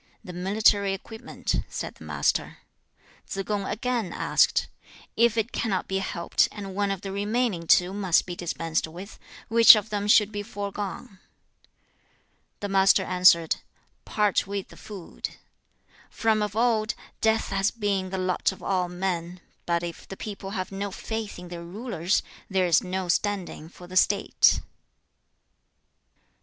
[0.23, 2.57] 'The military equipment,' said the Master.
[3.27, 3.43] 3.
[3.43, 4.67] Tsze kung again asked,
[5.15, 9.19] 'If it cannot be helped, and one of the remaining two must be dispensed with,
[9.47, 11.19] which of them should be foregone?'
[12.61, 13.57] The Master answered,
[14.03, 15.35] 'Part with the food.
[16.09, 20.49] From of old, death has been the lot of all men; but if the people
[20.57, 24.61] have no faith in their rulers, there is no standing for the state.'